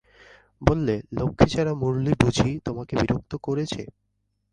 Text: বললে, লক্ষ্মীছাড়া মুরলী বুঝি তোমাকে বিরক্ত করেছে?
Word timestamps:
বললে, 0.61 0.95
লক্ষ্মীছাড়া 1.17 1.73
মুরলী 1.73 2.11
বুঝি 2.21 2.49
তোমাকে 2.65 2.93
বিরক্ত 3.01 3.31
করেছে? 3.37 3.81